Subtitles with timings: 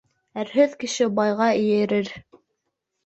[0.43, 2.13] Әрһеҙ кеше байға эйәрер.